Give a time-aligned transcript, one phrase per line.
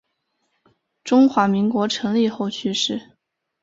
[1.03, 3.11] 中华民国成立后去世。